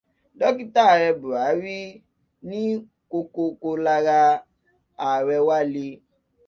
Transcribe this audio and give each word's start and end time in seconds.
Dọ́kítà 0.39 0.81
ààrẹ 0.89 1.09
Bùhárí 1.21 1.77
ní 2.49 2.61
kokoko 3.11 3.69
lara 3.85 4.19
ààrẹ 5.07 5.37
wa 5.47 5.57
le. 5.73 5.85